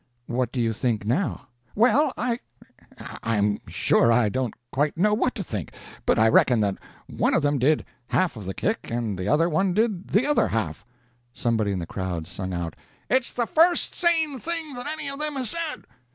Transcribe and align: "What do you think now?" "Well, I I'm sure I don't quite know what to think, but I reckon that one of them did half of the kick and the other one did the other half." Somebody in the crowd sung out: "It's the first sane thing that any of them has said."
"What 0.25 0.51
do 0.51 0.59
you 0.59 0.73
think 0.73 1.05
now?" 1.05 1.45
"Well, 1.75 2.11
I 2.17 2.39
I'm 3.21 3.59
sure 3.67 4.11
I 4.11 4.29
don't 4.29 4.55
quite 4.71 4.97
know 4.97 5.13
what 5.13 5.35
to 5.35 5.43
think, 5.43 5.73
but 6.07 6.17
I 6.17 6.27
reckon 6.27 6.59
that 6.61 6.77
one 7.05 7.35
of 7.35 7.43
them 7.43 7.59
did 7.59 7.85
half 8.07 8.35
of 8.35 8.45
the 8.47 8.55
kick 8.55 8.89
and 8.89 9.15
the 9.15 9.27
other 9.27 9.47
one 9.47 9.75
did 9.75 10.07
the 10.07 10.25
other 10.25 10.47
half." 10.47 10.83
Somebody 11.33 11.71
in 11.71 11.77
the 11.77 11.85
crowd 11.85 12.25
sung 12.25 12.51
out: 12.51 12.75
"It's 13.11 13.31
the 13.31 13.45
first 13.45 13.93
sane 13.93 14.39
thing 14.39 14.73
that 14.73 14.87
any 14.87 15.07
of 15.07 15.19
them 15.19 15.35
has 15.35 15.51
said." 15.51 15.85